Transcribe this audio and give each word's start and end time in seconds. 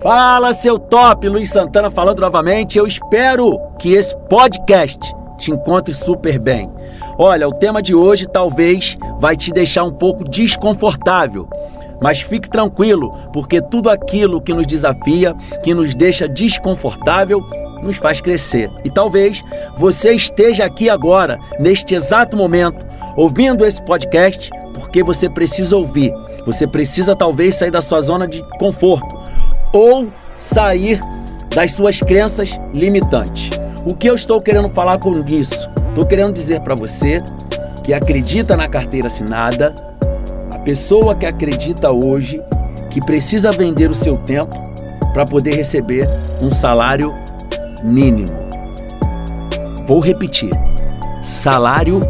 Fala, 0.00 0.52
seu 0.52 0.78
top! 0.78 1.28
Luiz 1.28 1.50
Santana 1.50 1.90
falando 1.90 2.20
novamente. 2.20 2.78
Eu 2.78 2.86
espero 2.86 3.58
que 3.80 3.94
esse 3.94 4.16
podcast 4.28 5.12
te 5.38 5.50
encontre 5.50 5.92
super 5.92 6.38
bem. 6.38 6.70
Olha, 7.18 7.48
o 7.48 7.52
tema 7.52 7.82
de 7.82 7.94
hoje 7.94 8.28
talvez 8.28 8.96
vai 9.18 9.36
te 9.36 9.50
deixar 9.50 9.82
um 9.82 9.92
pouco 9.92 10.22
desconfortável. 10.22 11.48
Mas 12.04 12.20
fique 12.20 12.50
tranquilo, 12.50 13.14
porque 13.32 13.62
tudo 13.62 13.88
aquilo 13.88 14.38
que 14.38 14.52
nos 14.52 14.66
desafia, 14.66 15.34
que 15.62 15.72
nos 15.72 15.94
deixa 15.94 16.28
desconfortável, 16.28 17.40
nos 17.82 17.96
faz 17.96 18.20
crescer. 18.20 18.70
E 18.84 18.90
talvez 18.90 19.42
você 19.78 20.12
esteja 20.12 20.66
aqui 20.66 20.90
agora, 20.90 21.38
neste 21.58 21.94
exato 21.94 22.36
momento, 22.36 22.84
ouvindo 23.16 23.64
esse 23.64 23.82
podcast, 23.86 24.50
porque 24.74 25.02
você 25.02 25.30
precisa 25.30 25.78
ouvir. 25.78 26.12
Você 26.44 26.66
precisa 26.66 27.16
talvez 27.16 27.56
sair 27.56 27.70
da 27.70 27.80
sua 27.80 28.02
zona 28.02 28.28
de 28.28 28.44
conforto 28.58 29.18
ou 29.72 30.06
sair 30.38 31.00
das 31.54 31.72
suas 31.72 32.00
crenças 32.00 32.50
limitantes. 32.74 33.48
O 33.90 33.96
que 33.96 34.10
eu 34.10 34.14
estou 34.14 34.42
querendo 34.42 34.68
falar 34.68 34.98
com 34.98 35.24
isso? 35.26 35.70
Estou 35.88 36.06
querendo 36.06 36.34
dizer 36.34 36.60
para 36.60 36.74
você 36.74 37.22
que 37.82 37.94
acredita 37.94 38.58
na 38.58 38.68
carteira 38.68 39.06
assinada, 39.06 39.74
pessoa 40.64 41.14
que 41.14 41.26
acredita 41.26 41.94
hoje 41.94 42.42
que 42.90 43.00
precisa 43.00 43.50
vender 43.50 43.90
o 43.90 43.94
seu 43.94 44.16
tempo 44.16 44.56
para 45.12 45.24
poder 45.24 45.54
receber 45.54 46.06
um 46.42 46.50
salário 46.50 47.14
mínimo. 47.82 48.28
Vou 49.86 50.00
repetir: 50.00 50.50
salário 51.22 52.00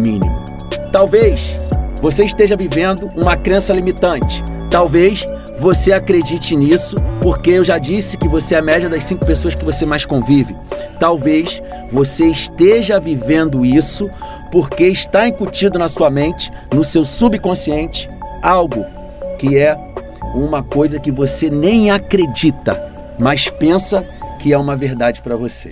mínimo. 0.00 0.44
Talvez 0.90 1.58
você 2.00 2.24
esteja 2.24 2.56
vivendo 2.56 3.10
uma 3.14 3.36
crença 3.36 3.72
limitante. 3.72 4.42
Talvez 4.70 5.26
você 5.58 5.92
acredite 5.92 6.56
nisso, 6.56 6.96
porque 7.20 7.50
eu 7.50 7.64
já 7.64 7.78
disse 7.78 8.16
que 8.18 8.28
você 8.28 8.54
é 8.54 8.58
a 8.58 8.62
média 8.62 8.88
das 8.88 9.04
cinco 9.04 9.24
pessoas 9.24 9.54
que 9.54 9.64
você 9.64 9.86
mais 9.86 10.04
convive. 10.04 10.56
Talvez 10.98 11.62
você 11.92 12.26
esteja 12.26 12.98
vivendo 12.98 13.64
isso 13.64 14.10
porque 14.50 14.84
está 14.86 15.28
incutido 15.28 15.78
na 15.78 15.88
sua 15.88 16.10
mente, 16.10 16.50
no 16.72 16.84
seu 16.84 17.04
subconsciente, 17.04 18.08
algo 18.42 18.84
que 19.38 19.56
é 19.58 19.76
uma 20.34 20.62
coisa 20.62 20.98
que 20.98 21.10
você 21.10 21.48
nem 21.48 21.90
acredita, 21.90 22.80
mas 23.18 23.48
pensa 23.48 24.04
que 24.40 24.52
é 24.52 24.58
uma 24.58 24.76
verdade 24.76 25.20
para 25.22 25.36
você. 25.36 25.70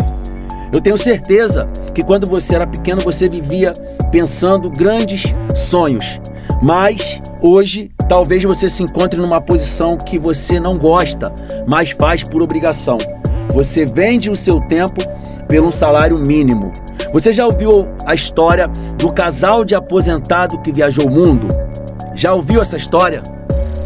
Eu 0.73 0.81
tenho 0.81 0.97
certeza 0.97 1.69
que 1.93 2.03
quando 2.03 2.29
você 2.29 2.55
era 2.55 2.67
pequeno 2.67 3.03
você 3.03 3.29
vivia 3.29 3.73
pensando 4.11 4.71
grandes 4.71 5.25
sonhos, 5.55 6.21
mas 6.63 7.21
hoje 7.41 7.91
talvez 8.13 8.45
você 8.45 8.69
se 8.69 8.83
encontre 8.83 9.19
numa 9.19 9.41
posição 9.41 9.97
que 9.97 10.19
você 10.19 10.61
não 10.61 10.75
gosta, 10.75 11.33
mas 11.67 11.93
faz 11.93 12.23
por 12.23 12.43
obrigação. 12.43 12.99
Você 13.55 13.87
vende 13.87 14.31
o 14.31 14.37
seu 14.37 14.61
tempo 14.61 15.01
pelo 15.49 15.73
salário 15.73 16.19
mínimo. 16.19 16.71
Você 17.11 17.33
já 17.33 17.47
ouviu 17.47 17.89
a 18.05 18.15
história 18.15 18.69
do 18.99 19.11
casal 19.11 19.65
de 19.65 19.75
aposentado 19.75 20.61
que 20.61 20.71
viajou 20.71 21.07
o 21.07 21.11
mundo? 21.11 21.49
Já 22.15 22.35
ouviu 22.35 22.61
essa 22.61 22.77
história? 22.77 23.23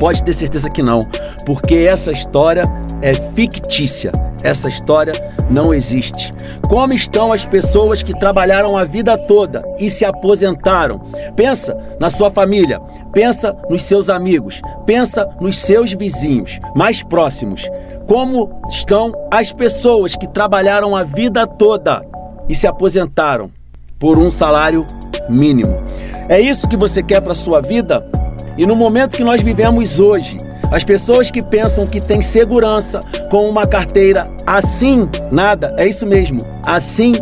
Pode 0.01 0.25
ter 0.25 0.33
certeza 0.33 0.69
que 0.69 0.83
não, 0.83 0.99
porque 1.45 1.77
essa 1.89 2.11
história 2.11 2.65
é 3.03 3.15
fictícia. 3.15 4.11
Essa 4.47 4.69
história 4.69 5.13
não 5.51 5.75
existe. 5.75 6.33
Como 6.69 6.95
estão 6.95 7.33
as 7.33 7.45
pessoas 7.45 8.01
que 8.01 8.17
trabalharam 8.17 8.79
a 8.79 8.85
vida 8.85 9.19
toda 9.19 9.61
e 9.81 9.91
se 9.91 10.05
aposentaram? 10.05 11.01
Pensa 11.35 11.77
na 11.99 12.11
sua 12.11 12.31
família, 12.31 12.81
pensa 13.13 13.57
nos 13.69 13.83
seus 13.83 14.09
amigos, 14.09 14.63
pensa 14.87 15.29
nos 15.41 15.59
seus 15.59 15.93
vizinhos 15.93 16.61
mais 16.77 17.03
próximos. 17.03 17.69
Como 18.07 18.61
estão 18.71 19.13
as 19.33 19.51
pessoas 19.51 20.15
que 20.15 20.29
trabalharam 20.29 20.95
a 20.95 21.03
vida 21.03 21.45
toda 21.45 22.07
e 22.49 22.55
se 22.55 22.69
aposentaram 22.69 23.51
por 23.99 24.17
um 24.17 24.31
salário 24.31 24.87
mínimo? 25.29 25.77
É 26.29 26.41
isso 26.41 26.69
que 26.69 26.77
você 26.77 27.03
quer 27.03 27.21
para 27.21 27.35
sua 27.35 27.61
vida? 27.61 28.09
E 28.57 28.65
no 28.65 28.77
momento 28.77 29.17
que 29.17 29.25
nós 29.25 29.43
vivemos 29.43 29.99
hoje, 29.99 30.37
as 30.71 30.85
pessoas 30.85 31.31
que 31.31 31.43
pensam 31.43 31.87
que 31.87 32.01
têm 32.01 32.21
segurança 32.21 33.01
com 33.31 33.49
uma 33.49 33.67
carteira 33.67 34.29
assim, 34.47 35.09
nada, 35.31 35.75
é 35.77 35.87
isso 35.87 36.07
mesmo, 36.07 36.41
assim, 36.65 37.13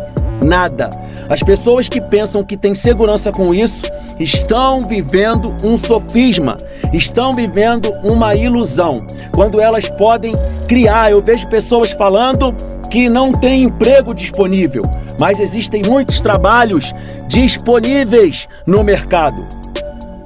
nada. 0.44 0.90
As 1.28 1.42
pessoas 1.42 1.88
que 1.88 2.00
pensam 2.00 2.44
que 2.44 2.56
têm 2.56 2.74
segurança 2.74 3.32
com 3.32 3.54
isso 3.54 3.86
estão 4.18 4.82
vivendo 4.82 5.54
um 5.62 5.76
sofisma, 5.76 6.56
estão 6.92 7.34
vivendo 7.34 7.92
uma 8.02 8.34
ilusão. 8.34 9.06
Quando 9.32 9.60
elas 9.60 9.88
podem 9.88 10.32
criar, 10.68 11.10
eu 11.10 11.22
vejo 11.22 11.48
pessoas 11.48 11.92
falando 11.92 12.54
que 12.90 13.08
não 13.08 13.32
tem 13.32 13.64
emprego 13.64 14.14
disponível, 14.14 14.82
mas 15.18 15.40
existem 15.40 15.82
muitos 15.82 16.20
trabalhos 16.20 16.94
disponíveis 17.26 18.46
no 18.66 18.84
mercado. 18.84 19.63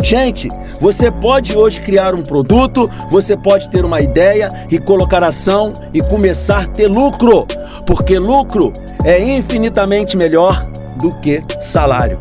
Gente, 0.03 0.49
você 0.81 1.11
pode 1.11 1.57
hoje 1.57 1.81
criar 1.81 2.15
um 2.15 2.23
produto, 2.23 2.89
você 3.11 3.37
pode 3.37 3.69
ter 3.69 3.85
uma 3.85 4.01
ideia 4.01 4.49
e 4.71 4.79
colocar 4.79 5.23
ação 5.23 5.73
e 5.93 6.01
começar 6.01 6.63
a 6.63 6.67
ter 6.67 6.87
lucro, 6.87 7.47
porque 7.85 8.19
lucro 8.19 8.73
é 9.05 9.21
infinitamente 9.21 10.17
melhor 10.17 10.65
do 10.97 11.13
que 11.21 11.43
salário. 11.61 12.19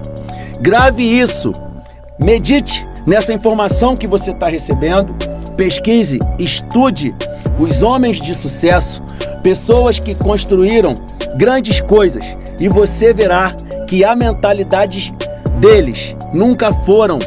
Grave 0.60 1.04
isso, 1.04 1.52
medite 2.22 2.86
nessa 3.06 3.32
informação 3.32 3.96
que 3.96 4.08
você 4.08 4.32
está 4.32 4.48
recebendo, 4.48 5.14
pesquise, 5.56 6.20
estude 6.40 7.16
os 7.60 7.84
homens 7.84 8.20
de 8.20 8.34
sucesso, 8.34 9.02
pessoas 9.44 10.00
que 10.00 10.16
construíram 10.16 10.94
grandes 11.38 11.80
coisas. 11.80 12.24
E 12.60 12.68
você 12.68 13.14
verá 13.14 13.56
que 13.88 14.04
a 14.04 14.16
mentalidade 14.16 15.14
deles. 15.60 16.16
Nunca 16.34 16.72
foram 16.72 17.20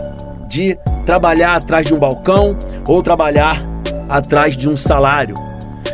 de 0.50 0.76
trabalhar 1.06 1.54
atrás 1.54 1.86
de 1.86 1.94
um 1.94 1.98
balcão 1.98 2.58
ou 2.88 3.00
trabalhar 3.02 3.60
atrás 4.08 4.56
de 4.56 4.68
um 4.68 4.76
salário. 4.76 5.34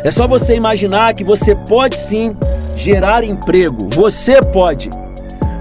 É 0.03 0.11
só 0.11 0.27
você 0.27 0.57
imaginar 0.57 1.13
que 1.15 1.23
você 1.23 1.55
pode 1.55 1.97
sim 1.97 2.35
gerar 2.77 3.23
emprego, 3.23 3.89
você 3.91 4.41
pode. 4.41 4.89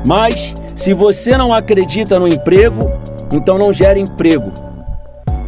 Mas 0.07 0.53
se 0.75 0.93
você 0.93 1.37
não 1.37 1.53
acredita 1.53 2.17
no 2.17 2.27
emprego, 2.27 2.79
então 3.33 3.55
não 3.55 3.73
gere 3.73 3.99
emprego. 3.99 4.51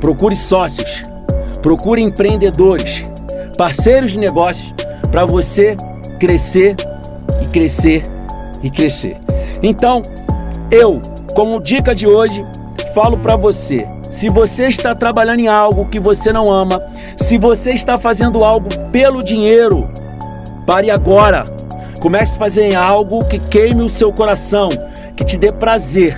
Procure 0.01 0.35
sócios, 0.35 1.01
procure 1.61 2.01
empreendedores, 2.01 3.03
parceiros 3.57 4.11
de 4.11 4.19
negócios 4.19 4.73
para 5.09 5.25
você 5.25 5.77
crescer 6.19 6.75
e 7.41 7.45
crescer 7.47 8.03
e 8.61 8.69
crescer. 8.69 9.17
Então, 9.63 10.01
eu, 10.69 11.01
como 11.33 11.61
dica 11.61 11.95
de 11.95 12.07
hoje, 12.07 12.43
falo 12.97 13.15
para 13.19 13.35
você: 13.35 13.87
se 14.09 14.27
você 14.27 14.65
está 14.65 14.95
trabalhando 14.95 15.41
em 15.41 15.47
algo 15.47 15.85
que 15.85 15.99
você 15.99 16.33
não 16.33 16.51
ama, 16.51 16.81
se 17.15 17.37
você 17.37 17.69
está 17.69 17.95
fazendo 17.95 18.43
algo 18.43 18.67
pelo 18.91 19.23
dinheiro, 19.23 19.87
pare 20.65 20.89
agora. 20.89 21.43
Comece 22.01 22.35
a 22.35 22.39
fazer 22.39 22.73
algo 22.73 23.19
que 23.19 23.37
queime 23.37 23.83
o 23.83 23.89
seu 23.89 24.11
coração, 24.11 24.69
que 25.15 25.23
te 25.23 25.37
dê 25.37 25.51
prazer. 25.51 26.17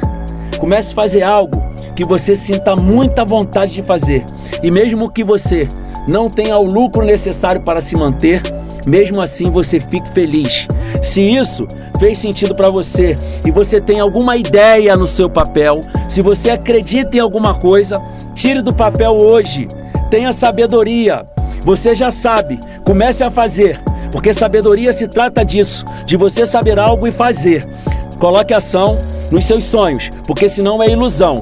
Comece 0.58 0.94
a 0.94 0.96
fazer 0.96 1.22
algo 1.22 1.62
que 1.98 2.06
você 2.06 2.34
sinta 2.34 2.78
muita 2.78 3.26
vontade 3.26 3.74
de 3.74 3.84
fazer. 3.84 4.26
E 4.64 4.72
mesmo 4.72 5.10
que 5.10 5.24
você 5.24 5.68
não 6.08 6.30
tenha 6.30 6.58
o 6.58 6.64
lucro 6.64 7.04
necessário 7.04 7.62
para 7.62 7.82
se 7.82 7.98
manter, 7.98 8.42
mesmo 8.88 9.22
assim 9.22 9.52
você 9.52 9.82
fique 9.82 10.10
feliz. 10.12 10.66
Se 11.02 11.22
isso 11.22 11.68
fez 12.00 12.20
sentido 12.20 12.54
para 12.54 12.70
você 12.70 13.16
e 13.46 13.52
você 13.52 13.80
tem 13.80 14.00
alguma 14.00 14.36
ideia 14.36 14.96
no 14.96 15.08
seu 15.08 15.30
papel, 15.30 15.80
se 16.08 16.22
você 16.22 16.52
acredita 16.52 17.18
em 17.18 17.20
alguma 17.20 17.56
coisa, 17.56 18.02
tire 18.36 18.62
do 18.62 18.76
papel 18.76 19.18
hoje. 19.22 19.68
Tenha 20.10 20.34
sabedoria. 20.34 21.26
Você 21.62 21.94
já 21.94 22.10
sabe, 22.10 22.60
comece 22.86 23.24
a 23.24 23.30
fazer, 23.30 23.78
porque 24.12 24.34
sabedoria 24.34 24.94
se 24.94 25.08
trata 25.08 25.44
disso, 25.44 25.84
de 26.06 26.18
você 26.18 26.46
saber 26.46 26.80
algo 26.80 27.06
e 27.08 27.12
fazer. 27.12 27.66
Coloque 28.18 28.54
ação 28.54 28.98
nos 29.32 29.46
seus 29.46 29.64
sonhos, 29.64 30.10
porque 30.26 30.50
senão 30.50 30.82
é 30.82 30.90
ilusão. 30.90 31.36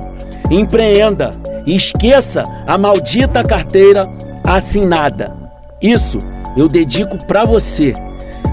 Empreenda 0.50 1.31
e 1.65 1.75
esqueça 1.75 2.44
a 2.65 2.77
maldita 2.77 3.44
carteira 3.44 4.10
assinada. 4.45 5.33
Isso 5.81 6.18
eu 6.56 6.68
dedico 6.68 7.18
para 7.25 7.44
você. 7.44 7.94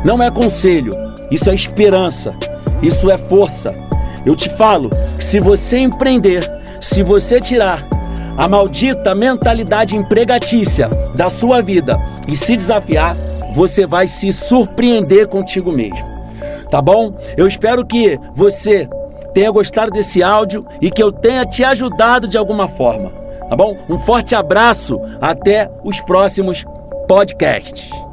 Não 0.05 0.17
é 0.23 0.31
conselho, 0.31 0.93
isso 1.31 1.51
é 1.51 1.55
esperança, 1.55 2.35
isso 2.83 3.11
é 3.11 3.17
força. 3.17 3.75
Eu 4.27 4.37
te 4.37 4.51
falo 4.51 4.91
que 4.91 5.25
se 5.25 5.41
você 5.41 5.79
empreender, 5.79 6.45
se 6.79 7.03
você 7.03 7.41
tirar 7.41 7.79
a 8.37 8.47
maldita 8.47 9.15
mentalidade 9.15 9.97
empregatícia 9.97 10.91
da 11.17 11.31
sua 11.31 11.63
vida 11.63 11.99
e 12.29 12.37
se 12.37 12.55
desafiar, 12.55 13.15
você 13.55 13.87
vai 13.87 14.07
se 14.07 14.31
surpreender 14.31 15.29
contigo 15.29 15.73
mesmo. 15.73 16.05
Tá 16.71 16.83
bom? 16.83 17.15
Eu 17.37 17.47
espero 17.47 17.87
que 17.87 18.19
você 18.35 18.87
tenha 19.33 19.51
gostado 19.51 19.91
desse 19.91 20.23
áudio 20.23 20.67
e 20.83 20.91
que 20.91 21.03
eu 21.03 21.13
tenha 21.13 21.47
te 21.47 21.65
ajudado 21.65 22.29
de 22.29 22.37
alguma 22.37 22.69
forma. 22.69 23.11
Tá 23.49 23.57
bom? 23.57 23.77
Um 23.89 23.99
forte 23.99 24.35
abraço, 24.35 25.01
até 25.21 25.71
os 25.83 26.01
próximos 26.01 26.65
podcasts. 27.09 28.04